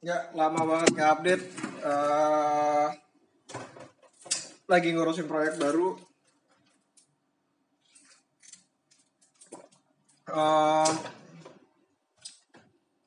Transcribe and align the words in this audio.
Ya, 0.00 0.32
lama 0.32 0.64
banget 0.64 0.96
nggak 0.96 1.12
update. 1.12 1.44
Eh, 1.84 2.88
lagi 4.64 4.88
ngurusin 4.96 5.28
proyek 5.28 5.60
baru. 5.60 5.92
Eh, 10.32 10.92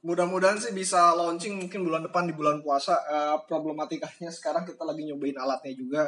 mudah-mudahan 0.06 0.62
sih 0.62 0.70
bisa 0.78 1.18
launching 1.18 1.58
mungkin 1.66 1.82
bulan 1.82 2.06
depan 2.06 2.30
di 2.30 2.34
bulan 2.38 2.62
puasa. 2.62 2.94
Eh, 3.10 3.38
problematikanya 3.50 4.30
sekarang 4.30 4.62
kita 4.70 4.86
lagi 4.86 5.10
nyobain 5.10 5.42
alatnya 5.42 5.74
juga. 5.74 6.04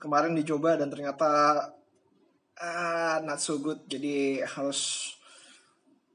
Kemarin 0.00 0.32
dicoba 0.32 0.80
dan 0.80 0.88
ternyata 0.88 1.28
ah 2.56 3.20
not 3.20 3.36
so 3.36 3.60
good. 3.60 3.84
Jadi 3.84 4.40
harus 4.40 5.12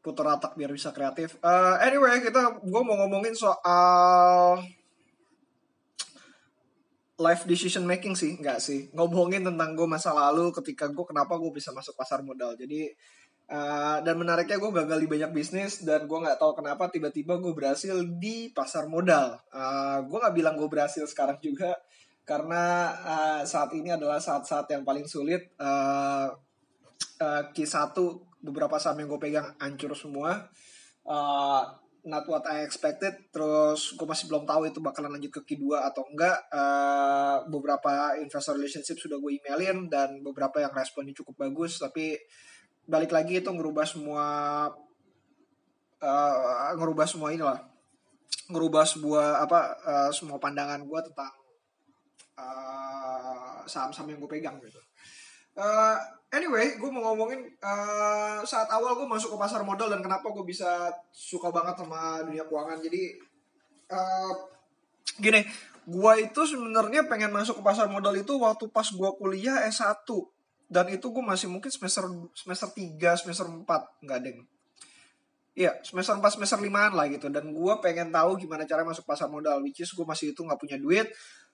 putar 0.07 0.39
otak 0.39 0.55
biar 0.55 0.71
bisa 0.71 0.95
kreatif. 0.95 1.35
Eh, 1.43 1.75
anyway, 1.83 2.23
kita 2.23 2.63
gue 2.63 2.81
mau 2.87 2.95
ngomongin 2.95 3.35
soal 3.35 4.63
life 7.19 7.43
decision 7.49 7.83
making 7.83 8.15
sih, 8.15 8.39
nggak 8.39 8.63
sih. 8.63 8.87
Ngomongin 8.95 9.43
tentang 9.43 9.75
gue 9.75 9.83
masa 9.89 10.15
lalu 10.15 10.55
ketika 10.55 10.87
gue 10.87 11.03
kenapa 11.03 11.35
gue 11.35 11.51
bisa 11.51 11.75
masuk 11.75 11.97
pasar 11.99 12.23
modal. 12.23 12.55
Jadi 12.55 12.87
eh, 13.51 13.97
dan 14.05 14.15
menariknya 14.15 14.55
gue 14.63 14.71
gagal 14.71 14.99
di 15.03 15.09
banyak 15.11 15.31
bisnis 15.35 15.83
dan 15.83 16.07
gue 16.07 16.19
nggak 16.23 16.39
tahu 16.39 16.55
kenapa 16.63 16.87
tiba-tiba 16.87 17.35
gue 17.43 17.51
berhasil 17.51 17.99
di 18.21 18.53
pasar 18.55 18.87
modal. 18.87 19.35
Eh, 19.51 19.99
gue 20.07 20.17
nggak 20.23 20.35
bilang 20.37 20.55
gue 20.55 20.69
berhasil 20.71 21.03
sekarang 21.09 21.41
juga 21.43 21.75
karena 22.23 22.93
eh, 23.03 23.41
saat 23.43 23.75
ini 23.75 23.91
adalah 23.91 24.23
saat-saat 24.23 24.71
yang 24.71 24.87
paling 24.87 25.03
sulit. 25.09 25.51
Eh, 25.59 26.27
Q1 27.17 27.97
beberapa 28.41 28.77
saham 28.77 29.01
yang 29.01 29.09
gue 29.09 29.21
pegang 29.21 29.49
hancur 29.57 29.91
semua. 29.97 30.47
Uh, 31.07 31.63
not 32.07 32.23
what 32.29 32.47
I 32.47 32.63
expected. 32.63 33.31
Terus 33.33 33.93
gue 33.99 34.07
masih 34.07 34.31
belum 34.31 34.47
tahu 34.47 34.71
itu 34.71 34.79
bakalan 34.79 35.19
lanjut 35.19 35.41
ke 35.41 35.53
Q2 35.53 35.81
atau 35.83 36.07
enggak. 36.07 36.47
Uh, 36.49 37.43
beberapa 37.51 38.15
investor 38.17 38.55
relationship 38.55 38.97
sudah 38.97 39.19
gue 39.19 39.41
emailin 39.43 39.91
dan 39.91 40.23
beberapa 40.23 40.63
yang 40.63 40.71
responnya 40.71 41.13
cukup 41.17 41.47
bagus. 41.47 41.81
Tapi 41.81 42.15
balik 42.87 43.11
lagi 43.11 43.43
itu 43.43 43.51
ngerubah 43.51 43.83
semua 43.83 44.25
uh, 45.99 46.71
ngerubah 46.79 47.03
semua 47.03 47.35
inilah 47.35 47.59
ngerubah 48.47 48.87
sebuah 48.87 49.43
apa 49.43 49.59
uh, 49.83 50.11
semua 50.15 50.39
pandangan 50.39 50.79
gue 50.87 50.99
tentang 51.11 51.33
uh, 52.39 53.59
saham-saham 53.67 54.15
yang 54.15 54.19
gue 54.23 54.31
pegang 54.31 54.55
gitu. 54.63 54.79
Uh, 55.59 55.99
anyway, 56.33 56.75
gue 56.75 56.89
mau 56.91 57.11
ngomongin 57.11 57.47
uh, 57.63 58.43
saat 58.43 58.67
awal 58.71 58.99
gue 58.99 59.07
masuk 59.07 59.35
ke 59.35 59.37
pasar 59.39 59.63
modal 59.63 59.87
dan 59.87 60.03
kenapa 60.03 60.27
gue 60.31 60.43
bisa 60.43 60.91
suka 61.11 61.51
banget 61.53 61.79
sama 61.79 62.23
dunia 62.27 62.43
keuangan. 62.43 62.79
Jadi 62.83 63.15
uh, 63.91 64.33
gini, 65.19 65.41
gue 65.87 66.13
itu 66.19 66.41
sebenarnya 66.43 67.07
pengen 67.07 67.31
masuk 67.31 67.59
ke 67.59 67.63
pasar 67.63 67.87
modal 67.87 68.15
itu 68.15 68.35
waktu 68.35 68.67
pas 68.67 68.87
gue 68.87 69.09
kuliah 69.15 69.63
S1 69.71 70.03
dan 70.67 70.85
itu 70.91 71.07
gue 71.07 71.23
masih 71.23 71.47
mungkin 71.47 71.71
semester 71.71 72.03
semester 72.35 72.67
3, 72.75 73.23
semester 73.23 73.47
4, 73.47 74.03
nggak 74.03 74.19
deng. 74.19 74.43
Iya, 75.57 75.73
semester 75.81 76.13
4, 76.13 76.37
semester 76.37 76.59
5 76.61 76.69
lah 76.69 77.05
gitu. 77.09 77.33
Dan 77.33 77.49
gue 77.49 77.73
pengen 77.81 78.13
tahu 78.13 78.37
gimana 78.37 78.67
cara 78.69 78.85
masuk 78.85 79.09
pasar 79.09 79.25
modal. 79.25 79.63
Which 79.65 79.81
is 79.81 79.89
gue 79.89 80.05
masih 80.05 80.35
itu 80.35 80.45
nggak 80.45 80.59
punya 80.59 80.77
duit 80.77 81.09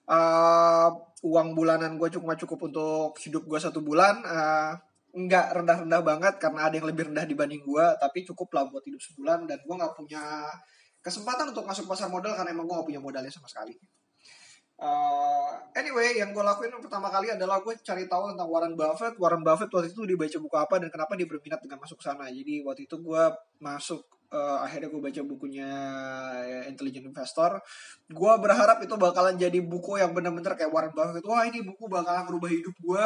uh, 0.08 0.88
uang 1.24 1.56
bulanan 1.56 1.96
gue 1.96 2.08
cuma 2.12 2.36
cukup 2.36 2.68
untuk 2.68 3.16
hidup 3.22 3.48
gue 3.48 3.60
satu 3.60 3.80
bulan 3.80 4.20
uh, 4.24 4.72
nggak 5.14 5.62
rendah-rendah 5.62 6.02
banget 6.02 6.34
karena 6.42 6.66
ada 6.66 6.74
yang 6.74 6.90
lebih 6.90 7.08
rendah 7.12 7.22
dibanding 7.22 7.62
gue 7.62 7.86
tapi 8.02 8.26
cukup 8.26 8.50
lah 8.50 8.66
buat 8.66 8.82
hidup 8.82 8.98
sebulan 8.98 9.46
dan 9.46 9.62
gue 9.62 9.74
nggak 9.78 9.94
punya 9.94 10.50
kesempatan 11.04 11.52
untuk 11.52 11.68
masuk 11.68 11.84
pasar 11.84 12.08
modal 12.08 12.32
karena 12.32 12.56
emang 12.56 12.64
gue 12.64 12.74
gak 12.80 12.88
punya 12.88 13.02
modalnya 13.04 13.28
sama 13.28 13.44
sekali. 13.44 13.76
Uh, 14.74 15.54
anyway 15.78 16.18
yang 16.18 16.34
gue 16.34 16.42
lakuin 16.42 16.72
yang 16.72 16.82
pertama 16.82 17.06
kali 17.12 17.30
adalah 17.30 17.62
gue 17.62 17.78
cari 17.78 18.08
tahu 18.08 18.32
tentang 18.32 18.48
Warren 18.48 18.74
Buffett. 18.74 19.14
Warren 19.20 19.44
Buffett 19.44 19.68
waktu 19.68 19.92
itu 19.92 20.02
dia 20.08 20.16
baca 20.16 20.36
buku 20.40 20.56
apa 20.56 20.74
dan 20.80 20.88
kenapa 20.88 21.12
dia 21.14 21.28
berminat 21.28 21.60
dengan 21.60 21.78
masuk 21.84 22.00
sana. 22.00 22.32
Jadi 22.32 22.64
waktu 22.64 22.88
itu 22.88 22.96
gue 22.98 23.22
masuk 23.60 24.02
uh, 24.34 24.58
akhirnya 24.66 24.90
gue 24.90 24.98
baca 25.00 25.20
bukunya 25.22 25.70
Intelligent 26.66 27.14
Investor. 27.14 27.62
Gue 28.10 28.32
berharap 28.42 28.82
itu 28.82 28.98
bakalan 28.98 29.38
jadi 29.38 29.62
buku 29.62 30.02
yang 30.02 30.10
bener-bener 30.10 30.58
kayak 30.58 30.74
Warren 30.74 30.90
Buffett. 30.90 31.22
Wah 31.22 31.46
ini 31.46 31.62
buku 31.62 31.86
bakalan 31.86 32.26
merubah 32.26 32.50
hidup 32.50 32.74
gue. 32.74 33.04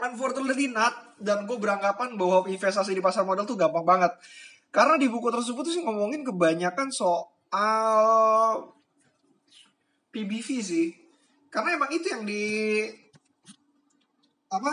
Unfortunately 0.00 0.72
not. 0.72 1.20
Dan 1.20 1.44
gue 1.44 1.56
beranggapan 1.60 2.16
bahwa 2.16 2.48
investasi 2.48 2.96
di 2.96 3.04
pasar 3.04 3.28
modal 3.28 3.44
tuh 3.44 3.60
gampang 3.60 3.84
banget. 3.84 4.12
Karena 4.72 4.96
di 4.96 5.06
buku 5.12 5.28
tersebut 5.28 5.62
tuh 5.62 5.72
sih 5.72 5.84
ngomongin 5.84 6.24
kebanyakan 6.24 6.88
soal 6.88 8.72
PBV 10.10 10.48
sih. 10.64 10.88
Karena 11.52 11.76
emang 11.76 11.92
itu 11.92 12.08
yang 12.08 12.24
di 12.24 12.44
apa? 14.52 14.72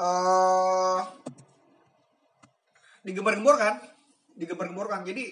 Uh, 0.00 1.04
digembar-gemborkan 3.06 3.80
digembar-gemborkan 4.36 5.04
jadi 5.04 5.24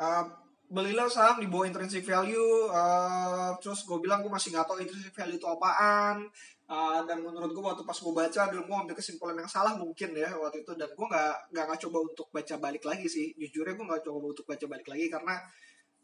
uh, 0.00 0.24
belilah 0.72 1.04
saham 1.12 1.36
di 1.36 1.52
bawah 1.52 1.68
intrinsic 1.68 2.00
value 2.00 2.72
uh, 2.72 3.52
terus 3.60 3.84
gue 3.84 4.00
bilang 4.00 4.24
gue 4.24 4.32
masih 4.32 4.56
nggak 4.56 4.64
tahu 4.64 4.80
intrinsic 4.80 5.12
value 5.12 5.36
itu 5.36 5.44
apaan. 5.44 6.32
Uh, 6.72 7.04
dan 7.04 7.20
menurut 7.20 7.52
gue 7.52 7.60
waktu 7.60 7.84
pas 7.84 7.92
gue 7.92 8.14
baca 8.16 8.42
dulu 8.48 8.62
gue 8.64 8.76
ambil 8.80 8.96
kesimpulan 8.96 9.36
yang 9.36 9.50
salah 9.50 9.76
mungkin 9.76 10.16
ya 10.16 10.32
waktu 10.40 10.64
itu 10.64 10.72
dan 10.72 10.88
gue 10.88 11.04
nggak 11.04 11.52
nggak 11.52 11.80
coba 11.84 11.98
untuk 12.08 12.26
baca 12.32 12.54
balik 12.56 12.88
lagi 12.88 13.04
sih. 13.12 13.36
Jujurnya 13.36 13.76
gue 13.76 13.86
nggak 13.92 14.02
coba 14.08 14.32
untuk 14.32 14.48
baca 14.48 14.64
balik 14.64 14.88
lagi 14.88 15.06
karena 15.12 15.34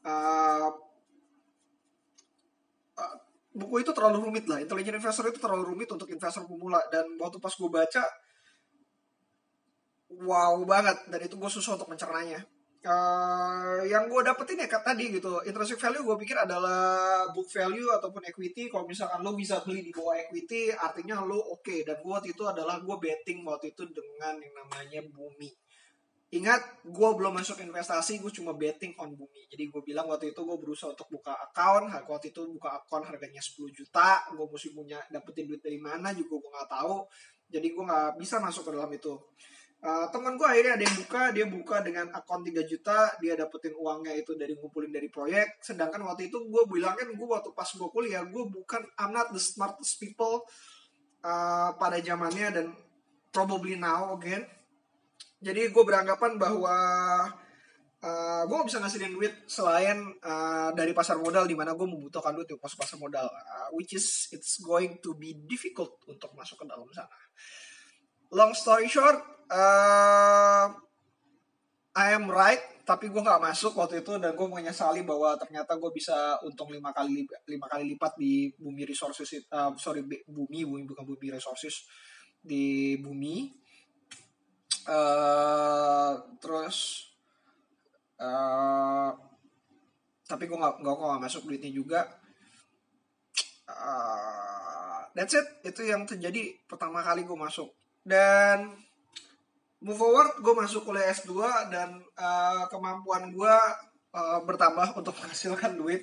uh, 0.05 0.69
uh, 3.01 3.15
buku 3.57 3.75
itu 3.81 3.91
terlalu 3.97 4.29
rumit 4.29 4.45
lah. 4.45 4.61
Intelligent 4.61 5.01
investor 5.01 5.25
itu 5.33 5.41
terlalu 5.41 5.73
rumit 5.73 5.89
untuk 5.89 6.13
investor 6.13 6.45
pemula. 6.45 6.85
Dan 6.93 7.17
waktu 7.17 7.41
pas 7.41 7.57
gue 7.57 7.71
baca 7.73 8.05
wow 10.25 10.59
banget 10.67 10.97
dan 11.11 11.21
itu 11.23 11.35
gue 11.39 11.51
susah 11.51 11.79
untuk 11.79 11.91
mencernanya 11.91 12.43
uh, 12.87 13.83
yang 13.87 14.07
gue 14.07 14.21
dapetin 14.23 14.63
ya 14.63 14.69
kat 14.71 14.83
tadi 14.83 15.15
gitu 15.15 15.43
intrinsic 15.47 15.79
value 15.79 16.05
gue 16.07 16.17
pikir 16.23 16.37
adalah 16.39 17.27
book 17.31 17.49
value 17.51 17.91
ataupun 17.99 18.23
equity 18.27 18.71
kalau 18.71 18.87
misalkan 18.87 19.23
lo 19.23 19.35
bisa 19.35 19.63
beli 19.63 19.87
di 19.87 19.93
bawah 19.95 20.15
equity 20.19 20.71
artinya 20.75 21.23
lo 21.23 21.39
oke 21.39 21.63
okay. 21.63 21.83
dan 21.83 21.99
gue 22.03 22.11
waktu 22.11 22.35
itu 22.35 22.45
adalah 22.47 22.79
gue 22.83 22.97
betting 22.99 23.43
waktu 23.47 23.75
itu 23.75 23.83
dengan 23.91 24.39
yang 24.39 24.55
namanya 24.55 25.01
bumi 25.11 25.51
Ingat, 26.29 26.85
gue 26.85 27.11
belum 27.17 27.41
masuk 27.41 27.57
investasi, 27.65 28.21
gue 28.21 28.29
cuma 28.29 28.53
betting 28.53 28.93
on 29.01 29.17
bumi. 29.17 29.49
Jadi 29.49 29.65
gue 29.73 29.81
bilang 29.81 30.13
waktu 30.13 30.37
itu 30.37 30.45
gue 30.45 30.59
berusaha 30.61 30.93
untuk 30.93 31.09
buka 31.09 31.33
account, 31.33 31.89
waktu 32.05 32.37
itu 32.37 32.45
buka 32.53 32.85
account 32.85 33.09
harganya 33.09 33.41
10 33.41 33.73
juta, 33.73 34.29
gue 34.37 34.45
mesti 34.45 34.77
punya 34.77 35.01
dapetin 35.09 35.49
duit 35.49 35.65
dari 35.65 35.81
mana 35.81 36.13
juga 36.13 36.37
gue 36.37 36.51
nggak 36.53 36.69
tahu. 36.69 37.09
Jadi 37.49 37.67
gue 37.73 37.81
nggak 37.81 38.21
bisa 38.21 38.45
masuk 38.45 38.69
ke 38.69 38.71
dalam 38.77 38.93
itu. 38.93 39.17
Uh, 39.79 40.11
teman 40.11 40.35
gue 40.35 40.43
akhirnya 40.43 40.75
ada 40.75 40.83
yang 40.83 40.97
buka, 40.99 41.23
dia 41.31 41.47
buka 41.47 41.77
dengan 41.87 42.11
akun 42.11 42.43
3 42.43 42.67
juta, 42.67 43.15
dia 43.23 43.39
dapetin 43.39 43.79
uangnya 43.79 44.11
itu 44.19 44.35
dari 44.35 44.59
ngumpulin 44.59 44.91
dari 44.91 45.07
proyek. 45.07 45.63
Sedangkan 45.63 46.03
waktu 46.03 46.27
itu 46.27 46.43
gue 46.51 46.63
bilang 46.67 46.99
kan 46.99 47.07
gue 47.07 47.29
waktu 47.31 47.55
pas 47.55 47.71
gue 47.71 47.89
kuliah, 47.95 48.27
gue 48.27 48.45
bukan 48.51 48.83
I'm 48.99 49.15
not 49.15 49.31
the 49.31 49.39
smartest 49.39 50.03
people 50.03 50.43
uh, 51.23 51.71
pada 51.79 52.03
zamannya 52.03 52.49
dan 52.51 52.67
probably 53.31 53.79
now 53.79 54.19
again. 54.19 54.43
Jadi 55.39 55.71
gue 55.71 55.85
beranggapan 55.87 56.35
bahwa 56.35 56.75
uh, 58.03 58.43
gue 58.51 58.55
gak 58.59 58.69
bisa 58.75 58.83
ngasihin 58.83 59.15
duit 59.15 59.47
selain 59.47 60.11
uh, 60.27 60.75
dari 60.75 60.91
pasar 60.91 61.23
modal 61.23 61.47
di 61.47 61.55
mana 61.55 61.79
gue 61.79 61.87
membutuhkan 61.87 62.35
duit 62.35 62.51
untuk 62.51 62.67
masuk 62.67 62.79
pasar 62.83 62.99
modal, 62.99 63.31
uh, 63.31 63.71
which 63.79 63.95
is 63.95 64.27
it's 64.35 64.59
going 64.59 64.99
to 64.99 65.15
be 65.15 65.39
difficult 65.47 66.03
untuk 66.11 66.35
masuk 66.35 66.59
ke 66.59 66.67
dalam 66.67 66.91
sana. 66.91 67.15
Long 68.29 68.53
story 68.53 68.93
short, 68.93 69.25
uh, 69.49 70.69
I 71.97 72.13
am 72.13 72.29
right, 72.29 72.61
tapi 72.85 73.09
gue 73.09 73.25
nggak 73.25 73.41
masuk 73.41 73.73
waktu 73.73 74.05
itu 74.05 74.21
dan 74.21 74.37
gue 74.37 74.45
menyesali 74.45 75.01
bahwa 75.01 75.33
ternyata 75.41 75.81
gue 75.81 75.89
bisa 75.97 76.37
untung 76.45 76.69
lima 76.69 76.93
kali 76.93 77.25
lima 77.25 77.65
kali 77.65 77.97
lipat 77.97 78.21
di 78.21 78.53
bumi 78.61 78.85
resources, 78.85 79.49
uh, 79.49 79.73
sorry 79.81 80.05
bumi 80.05 80.61
bumi 80.69 80.85
bukan 80.85 81.09
bumi 81.09 81.41
resources 81.41 81.89
di 82.45 83.01
bumi. 83.01 83.49
Uh, 84.85 86.37
terus 86.37 87.09
uh, 88.21 89.09
tapi 90.29 90.45
gue 90.45 90.59
nggak 90.61 90.85
nggak 90.85 91.21
masuk 91.25 91.49
duitnya 91.49 91.73
juga. 91.73 92.05
Uh, 93.65 95.01
that's 95.17 95.33
it, 95.33 95.49
itu 95.65 95.89
yang 95.89 96.05
terjadi 96.05 96.61
pertama 96.69 97.01
kali 97.01 97.25
gue 97.25 97.37
masuk 97.41 97.73
dan 98.09 98.73
move 99.85 100.01
forward 100.01 100.41
gue 100.43 100.55
masuk 100.57 100.89
kuliah 100.89 101.13
S2 101.13 101.39
dan 101.71 102.01
uh, 102.19 102.65
kemampuan 102.73 103.31
gue 103.31 103.57
uh, 104.17 104.41
bertambah 104.43 104.99
untuk 104.99 105.15
menghasilkan 105.21 105.79
duit. 105.79 106.03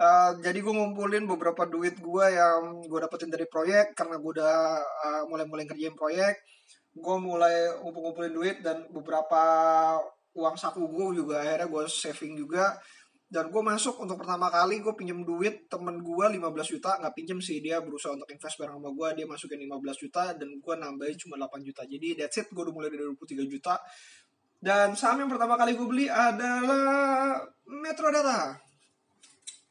Uh, 0.00 0.32
jadi 0.40 0.64
gue 0.64 0.72
ngumpulin 0.72 1.28
beberapa 1.28 1.68
duit 1.68 2.00
gue 2.00 2.24
yang 2.32 2.80
gue 2.80 2.98
dapetin 3.04 3.28
dari 3.28 3.44
proyek 3.44 3.92
karena 3.92 4.16
gue 4.16 4.30
udah 4.40 4.80
uh, 4.80 5.22
mulai-mulai 5.28 5.68
kerjain 5.68 5.92
proyek. 5.92 6.40
Gue 6.96 7.16
mulai 7.20 7.68
ngumpul-ngumpulin 7.84 8.32
duit 8.32 8.56
dan 8.64 8.88
beberapa 8.88 9.42
uang 10.32 10.56
saku 10.56 10.86
gue 10.88 11.20
juga 11.20 11.42
akhirnya 11.42 11.68
gue 11.68 11.84
saving 11.90 12.38
juga 12.38 12.78
dan 13.30 13.46
gue 13.46 13.62
masuk 13.62 14.02
untuk 14.02 14.18
pertama 14.18 14.50
kali 14.50 14.82
gue 14.82 14.90
pinjem 14.98 15.22
duit 15.22 15.70
temen 15.70 16.02
gue 16.02 16.26
15 16.34 16.42
juta 16.66 16.98
nggak 16.98 17.14
pinjem 17.14 17.38
sih. 17.38 17.62
Dia 17.62 17.78
berusaha 17.78 18.18
untuk 18.18 18.26
invest 18.26 18.58
bareng 18.58 18.82
sama 18.82 18.90
gue 18.90 19.08
dia 19.22 19.26
masukin 19.30 19.62
15 19.62 20.02
juta 20.02 20.34
dan 20.34 20.48
gue 20.58 20.74
nambahin 20.74 21.14
cuma 21.14 21.38
8 21.38 21.62
juta. 21.62 21.86
Jadi 21.86 22.18
that's 22.18 22.42
it 22.42 22.50
gue 22.50 22.58
udah 22.58 22.74
mulai 22.74 22.90
dari 22.90 23.06
23 23.06 23.46
juta. 23.46 23.78
Dan 24.58 24.98
saham 24.98 25.22
yang 25.22 25.30
pertama 25.30 25.54
kali 25.54 25.78
gue 25.78 25.86
beli 25.86 26.06
adalah 26.10 27.38
Metro 27.70 28.10
Data 28.10 28.58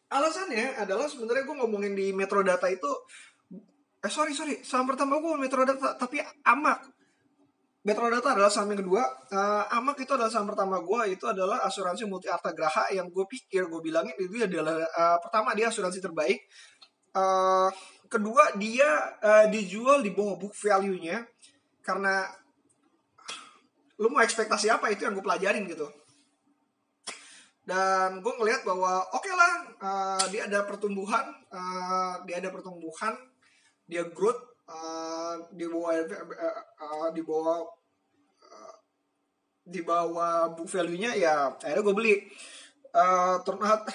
alasannya 0.09 0.81
adalah 0.81 1.05
sebenarnya 1.05 1.45
gue 1.45 1.57
ngomongin 1.61 1.93
di 1.93 2.09
Metro 2.17 2.41
Data 2.41 2.65
itu 2.65 2.89
eh 3.99 4.11
sorry 4.11 4.33
sorry. 4.33 4.63
Saham 4.65 4.89
pertama 4.89 5.21
gue 5.21 5.33
Metro 5.37 5.61
Data 5.61 5.93
tapi 5.99 6.17
amak 6.47 6.98
Metrodata 7.79 8.35
adalah 8.35 8.51
saham 8.51 8.75
yang 8.75 8.83
kedua. 8.83 9.03
Uh, 9.31 9.63
Amak 9.79 10.03
itu 10.03 10.11
adalah 10.11 10.27
saham 10.27 10.51
pertama 10.51 10.83
gue. 10.83 11.15
Itu 11.15 11.31
adalah 11.31 11.63
asuransi 11.63 12.03
multi 12.11 12.27
arta 12.27 12.51
graha 12.51 12.91
yang 12.91 13.07
gue 13.07 13.23
pikir 13.23 13.71
gue 13.71 13.79
bilangin 13.79 14.11
itu 14.19 14.35
adalah 14.43 14.83
uh, 14.83 15.17
pertama 15.23 15.55
dia 15.55 15.71
asuransi 15.71 16.03
terbaik. 16.03 16.43
Uh, 17.15 17.71
kedua 18.11 18.51
dia 18.59 19.15
uh, 19.23 19.45
dijual 19.47 20.03
di 20.03 20.11
bawah 20.11 20.35
book 20.35 20.51
value-nya 20.59 21.23
karena 21.79 22.27
lu 23.99 24.11
mau 24.11 24.21
ekspektasi 24.23 24.67
apa 24.67 24.91
itu 24.91 25.07
yang 25.07 25.15
gue 25.15 25.23
pelajarin 25.23 25.63
gitu. 25.63 25.87
Dan 27.63 28.19
gue 28.19 28.33
ngelihat 28.33 28.67
bahwa 28.67 29.07
oke 29.13 29.23
okay 29.23 29.33
lah 29.33 29.53
uh, 29.79 30.23
dia 30.33 30.51
ada 30.51 30.67
pertumbuhan, 30.67 31.31
uh, 31.53 32.19
dia 32.27 32.43
ada 32.43 32.51
pertumbuhan, 32.51 33.15
dia 33.87 34.03
growth 34.03 34.48
uh, 34.69 35.35
di 35.49 35.65
bawah 35.65 35.93
uh, 35.97 36.63
uh, 36.77 37.09
di 37.09 37.21
bawah 37.25 37.59
uh, 38.45 38.75
di 39.65 39.81
bawah 39.81 40.53
book 40.53 40.69
value-nya 40.69 41.17
ya 41.17 41.57
akhirnya 41.57 41.83
gue 41.83 41.95
beli. 41.97 42.15
Uh, 42.89 43.37
turn 43.45 43.61
out 43.61 43.85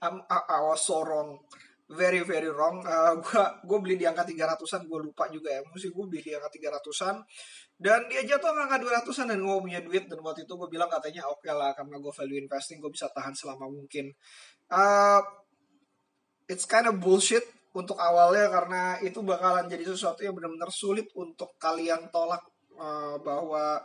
I'm, 0.00 0.24
I, 0.28 0.60
was 0.64 0.80
so 0.80 1.04
wrong. 1.04 1.44
Very 1.92 2.24
very 2.24 2.48
wrong. 2.48 2.80
Uh, 2.84 3.20
gue 3.68 3.78
beli 3.80 4.00
di 4.00 4.08
angka 4.08 4.24
300an 4.24 4.88
gue 4.88 4.98
lupa 5.12 5.28
juga 5.28 5.52
ya. 5.52 5.60
Mesti 5.68 5.92
gue 5.92 6.04
beli 6.08 6.20
di 6.24 6.32
angka 6.32 6.48
300an 6.56 7.20
dan 7.80 8.04
dia 8.12 8.24
jatuh 8.24 8.52
angka 8.56 8.80
200an 8.80 9.36
dan 9.36 9.40
gue 9.44 9.56
punya 9.60 9.80
duit. 9.84 10.08
Dan 10.08 10.24
waktu 10.24 10.48
itu 10.48 10.52
gue 10.56 10.68
bilang 10.72 10.88
katanya 10.88 11.28
oke 11.28 11.44
okay 11.44 11.52
lah 11.52 11.76
karena 11.76 12.00
gue 12.00 12.12
value 12.12 12.40
investing 12.40 12.80
gue 12.80 12.92
bisa 12.92 13.12
tahan 13.12 13.36
selama 13.36 13.68
mungkin. 13.68 14.12
Uh, 14.72 15.20
it's 16.48 16.64
kind 16.64 16.88
of 16.88 16.96
bullshit 16.96 17.44
untuk 17.70 17.94
awalnya 18.02 18.50
karena 18.50 18.82
itu 18.98 19.22
bakalan 19.22 19.70
jadi 19.70 19.86
sesuatu 19.86 20.26
yang 20.26 20.34
benar-benar 20.34 20.70
sulit 20.74 21.06
untuk 21.14 21.54
kalian 21.54 22.10
tolak 22.10 22.42
uh, 22.74 23.14
bahwa 23.22 23.78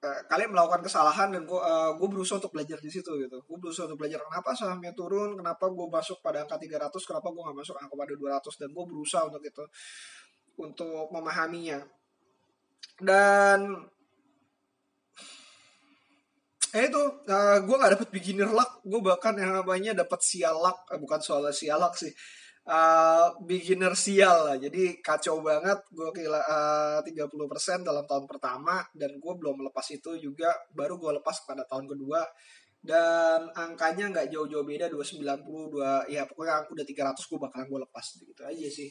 uh, 0.00 0.20
kalian 0.32 0.56
melakukan 0.56 0.80
kesalahan 0.80 1.28
dan 1.28 1.44
gue 1.44 1.60
uh, 1.60 1.92
berusaha 2.00 2.40
untuk 2.40 2.56
belajar 2.56 2.80
di 2.80 2.88
situ 2.88 3.12
gitu. 3.20 3.36
Gue 3.44 3.58
berusaha 3.60 3.84
untuk 3.84 4.00
belajar 4.00 4.24
kenapa 4.24 4.56
sahamnya 4.56 4.96
turun? 4.96 5.36
Kenapa 5.36 5.68
gue 5.68 5.86
masuk 5.92 6.24
pada 6.24 6.48
angka 6.48 6.56
300 6.56 6.88
kenapa 7.04 7.28
gue 7.28 7.42
nggak 7.44 7.58
masuk 7.60 7.76
angka 7.76 7.94
pada 8.00 8.14
200 8.16 8.60
dan 8.64 8.68
gue 8.72 8.84
berusaha 8.88 9.22
untuk 9.28 9.42
itu 9.44 9.64
untuk 10.56 11.04
memahaminya. 11.12 11.78
Dan 12.96 13.76
eh 16.72 16.88
itu 16.88 17.02
uh, 17.28 17.58
gue 17.60 17.76
nggak 17.76 17.92
dapet 18.00 18.08
beginner 18.08 18.48
luck. 18.56 18.80
Gue 18.88 19.04
bahkan 19.04 19.36
yang 19.36 19.52
namanya 19.52 19.92
dapat 19.92 20.24
sial 20.24 20.56
luck. 20.64 20.88
Uh, 20.88 20.96
bukan 20.96 21.20
soal 21.20 21.44
sial 21.52 21.76
luck 21.76 21.92
sih 21.92 22.16
uh, 22.66 23.28
beginner 23.42 23.94
sial 23.94 24.52
lah. 24.52 24.56
Jadi 24.58 24.98
kacau 25.00 25.40
banget. 25.40 25.78
Gue 25.94 26.10
kira 26.12 26.42
uh, 26.42 27.00
30% 27.00 27.86
dalam 27.86 28.04
tahun 28.04 28.26
pertama 28.26 28.82
dan 28.92 29.16
gue 29.16 29.32
belum 29.38 29.64
melepas 29.64 29.86
itu 29.94 30.18
juga. 30.18 30.50
Baru 30.74 30.98
gue 30.98 31.22
lepas 31.22 31.46
pada 31.46 31.62
tahun 31.64 31.86
kedua. 31.86 32.26
Dan 32.86 33.50
angkanya 33.50 34.14
nggak 34.14 34.30
jauh-jauh 34.30 34.62
beda 34.62 34.86
290 34.86 35.42
2 35.42 36.06
ya 36.06 36.22
pokoknya 36.22 36.62
aku 36.62 36.78
udah 36.78 36.86
300 36.86 37.18
gue 37.18 37.38
bakalan 37.42 37.66
gue 37.66 37.80
lepas 37.82 38.06
gitu 38.22 38.42
aja 38.46 38.68
sih. 38.70 38.86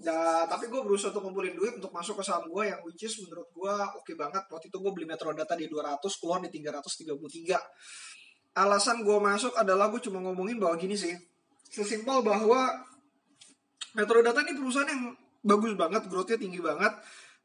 Nah, 0.00 0.48
tapi 0.48 0.72
gue 0.72 0.80
berusaha 0.80 1.12
untuk 1.12 1.28
ngumpulin 1.28 1.52
duit 1.52 1.76
untuk 1.76 1.92
masuk 1.92 2.16
ke 2.20 2.24
saham 2.24 2.48
gue 2.48 2.72
yang 2.72 2.80
which 2.84 3.04
is 3.04 3.20
menurut 3.20 3.48
gue 3.52 3.74
oke 3.96 4.04
okay 4.04 4.14
banget. 4.16 4.44
Waktu 4.48 4.72
itu 4.72 4.76
gue 4.76 4.92
beli 4.92 5.06
Metro 5.08 5.32
Data 5.32 5.56
di 5.56 5.68
200, 5.68 6.00
keluar 6.20 6.40
di 6.44 6.48
333. 6.52 8.60
Alasan 8.60 9.04
gue 9.04 9.18
masuk 9.20 9.52
adalah 9.56 9.88
gue 9.92 10.00
cuma 10.04 10.20
ngomongin 10.24 10.60
bahwa 10.60 10.76
gini 10.80 10.96
sih. 10.96 11.12
Sesimpel 11.68 12.24
bahwa 12.24 12.72
Metrodata 13.96 14.40
ini 14.46 14.54
perusahaan 14.54 14.88
yang 14.88 15.14
bagus 15.42 15.72
banget, 15.74 16.02
growth-nya 16.06 16.38
tinggi 16.38 16.60
banget. 16.62 16.92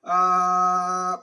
Uh, 0.05 1.15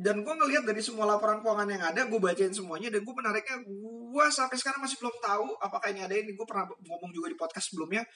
dan 0.00 0.24
gue 0.24 0.34
ngelihat 0.34 0.64
dari 0.64 0.80
semua 0.80 1.04
laporan 1.04 1.44
keuangan 1.44 1.68
yang 1.68 1.82
ada, 1.82 2.08
gue 2.08 2.20
bacain 2.22 2.54
semuanya 2.54 2.88
dan 2.88 3.04
gue 3.04 3.14
menariknya, 3.14 3.60
gue 3.66 4.24
sampai 4.32 4.56
sekarang 4.56 4.80
masih 4.80 4.96
belum 4.96 5.16
tahu 5.20 5.48
apakah 5.60 5.88
ini 5.92 6.00
ada 6.06 6.14
ini. 6.16 6.32
Gue 6.32 6.46
pernah 6.48 6.70
ngomong 6.70 7.10
juga 7.12 7.28
di 7.28 7.36
podcast 7.36 7.68
sebelumnya. 7.74 8.06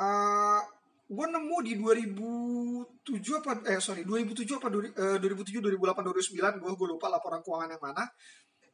Uh, 0.00 0.64
gue 1.10 1.26
nemu 1.26 1.56
di 1.66 1.72
2007 1.74 3.42
apa 3.42 3.66
eh 3.66 3.82
sorry 3.82 4.06
2007 4.06 4.46
apa 4.62 4.70
uh, 4.70 5.18
2007 5.18 5.58
2008 5.58 6.06
2009 6.06 6.62
gue 6.62 6.70
gue 6.70 6.88
lupa 6.94 7.10
laporan 7.10 7.42
keuangan 7.42 7.74
yang 7.74 7.82
mana 7.82 8.06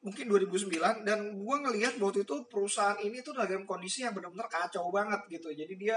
mungkin 0.04 0.28
2009 0.28 1.08
dan 1.08 1.18
gue 1.32 1.56
ngelihat 1.64 1.96
waktu 1.96 2.28
itu 2.28 2.36
perusahaan 2.52 3.00
ini 3.00 3.24
tuh 3.24 3.32
dalam 3.32 3.64
kondisi 3.64 4.04
yang 4.04 4.12
benar-benar 4.12 4.52
kacau 4.52 4.92
banget 4.92 5.24
gitu 5.32 5.48
jadi 5.48 5.74
dia 5.80 5.96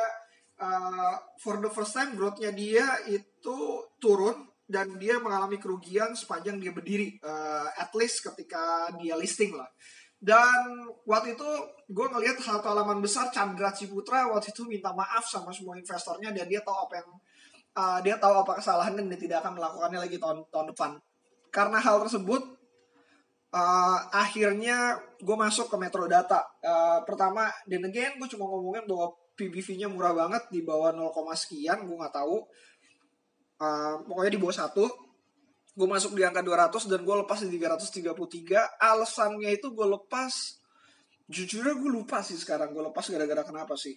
uh, 0.60 1.16
for 1.40 1.58
the 1.64 1.72
first 1.72 1.96
time 1.96 2.14
growth-nya 2.14 2.52
dia 2.52 2.86
itu 3.08 3.58
turun 3.98 4.48
dan 4.70 5.02
dia 5.02 5.18
mengalami 5.18 5.58
kerugian 5.58 6.14
sepanjang 6.14 6.62
dia 6.62 6.70
berdiri 6.70 7.18
uh, 7.26 7.74
at 7.74 7.90
least 7.98 8.22
ketika 8.22 8.94
dia 9.02 9.18
listing 9.18 9.58
lah. 9.58 9.66
Dan 10.20 10.86
waktu 11.08 11.34
itu 11.40 11.50
gue 11.90 12.06
ngelihat 12.12 12.44
satu 12.44 12.76
halaman 12.76 13.00
besar 13.00 13.32
Chandra 13.32 13.72
Ciputra 13.72 14.28
waktu 14.30 14.52
itu 14.52 14.68
minta 14.68 14.92
maaf 14.92 15.26
sama 15.26 15.50
semua 15.50 15.80
investornya 15.80 16.36
dan 16.36 16.46
dia 16.46 16.60
tahu 16.60 16.76
apa 16.76 16.94
yang 17.00 17.10
uh, 17.80 18.00
dia 18.04 18.16
tahu 18.20 18.44
apa 18.44 18.60
kesalahannya 18.60 19.08
dan 19.08 19.10
dia 19.16 19.22
tidak 19.26 19.38
akan 19.48 19.58
melakukannya 19.58 20.00
lagi 20.06 20.18
tahun 20.20 20.38
tahun 20.52 20.68
depan. 20.76 20.92
Karena 21.50 21.78
hal 21.82 22.04
tersebut 22.06 22.44
uh, 23.56 24.00
akhirnya 24.12 25.00
gue 25.24 25.38
masuk 25.40 25.72
ke 25.72 25.76
Metro 25.80 26.06
Data 26.06 26.46
uh, 26.62 27.00
pertama 27.08 27.50
dan 27.66 27.88
again 27.88 28.20
gue 28.20 28.28
cuma 28.30 28.46
ngomongin 28.46 28.86
bahwa 28.86 29.16
PBV-nya 29.40 29.88
murah 29.88 30.12
banget 30.12 30.52
di 30.52 30.60
bawah 30.60 30.92
0, 30.92 31.16
sekian 31.40 31.88
gue 31.88 31.96
nggak 31.96 32.12
tahu. 32.12 32.44
Uh, 33.60 33.96
pokoknya 34.04 34.32
di 34.36 34.42
bawah 34.44 34.56
satu. 34.68 34.86
Gue 35.80 35.88
masuk 35.88 36.20
di 36.20 36.28
angka 36.28 36.44
200 36.44 36.92
dan 36.92 37.08
gue 37.08 37.16
lepas 37.24 37.40
di 37.40 37.56
333 37.56 38.04
alasannya 38.84 39.56
itu 39.56 39.72
gue 39.72 39.88
lepas. 39.88 40.60
Jujurnya 41.32 41.80
gue 41.80 41.92
lupa 41.94 42.20
sih 42.20 42.36
sekarang 42.36 42.76
gue 42.76 42.84
lepas 42.92 43.06
gara-gara 43.08 43.48
kenapa 43.48 43.80
sih 43.80 43.96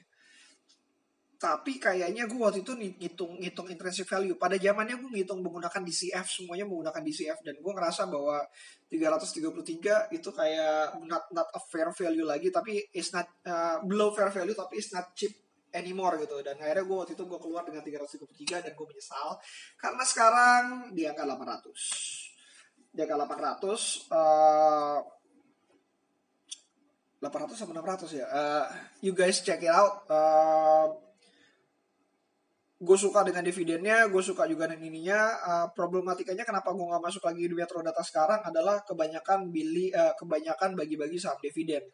tapi 1.42 1.82
kayaknya 1.82 2.30
gue 2.30 2.38
waktu 2.38 2.62
itu 2.62 2.70
ngitung 2.78 3.34
ngitung 3.42 3.66
intrinsic 3.66 4.06
value. 4.06 4.38
Pada 4.38 4.54
zamannya 4.54 4.94
gue 4.94 5.10
ngitung 5.10 5.42
menggunakan 5.42 5.82
DCF 5.82 6.22
semuanya 6.30 6.70
menggunakan 6.70 7.02
DCF 7.02 7.42
dan 7.42 7.58
gue 7.58 7.72
ngerasa 7.74 8.06
bahwa 8.06 8.46
333 8.86 10.14
itu 10.14 10.30
kayak 10.30 11.02
not 11.02 11.26
not 11.34 11.50
a 11.50 11.58
fair 11.58 11.90
value 11.90 12.22
lagi. 12.22 12.54
Tapi 12.54 12.94
is 12.94 13.10
not 13.10 13.26
uh, 13.42 13.82
below 13.82 14.14
fair 14.14 14.30
value 14.30 14.54
tapi 14.54 14.78
is 14.78 14.94
not 14.94 15.10
cheap 15.18 15.34
anymore 15.74 16.14
gitu. 16.22 16.38
Dan 16.46 16.62
akhirnya 16.62 16.86
gue 16.86 16.96
waktu 17.02 17.18
itu 17.18 17.26
gue 17.26 17.38
keluar 17.42 17.66
dengan 17.66 17.82
333 17.82 18.62
dan 18.62 18.72
gue 18.78 18.86
menyesal. 18.86 19.34
Karena 19.74 20.04
sekarang 20.06 20.94
di 20.94 21.10
angka 21.10 21.26
800 21.26 22.94
di 22.94 23.02
angka 23.02 23.18
800 23.18 24.14
uh, 24.14 25.00
800 27.18 27.58
sama 27.58 27.74
600 27.82 28.14
ya? 28.14 28.26
Uh, 28.30 28.66
you 29.02 29.10
guys 29.10 29.42
check 29.42 29.58
it 29.66 29.74
out. 29.74 30.06
Uh, 30.06 31.11
gue 32.82 32.98
suka 32.98 33.22
dengan 33.22 33.46
dividennya, 33.46 34.10
gue 34.10 34.22
suka 34.22 34.42
juga 34.50 34.66
dengan 34.66 34.90
ininya. 34.90 35.20
Uh, 35.38 35.66
problematikanya 35.70 36.42
kenapa 36.42 36.74
gue 36.74 36.82
nggak 36.82 36.98
masuk 36.98 37.22
lagi 37.22 37.46
di 37.46 37.54
Metro 37.54 37.78
Data 37.78 38.02
sekarang 38.02 38.42
adalah 38.42 38.82
kebanyakan 38.82 39.54
beli, 39.54 39.94
uh, 39.94 40.18
kebanyakan 40.18 40.74
bagi-bagi 40.74 41.14
saham 41.14 41.38
dividen. 41.38 41.86